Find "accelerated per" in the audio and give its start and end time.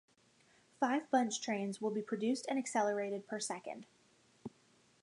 2.57-3.39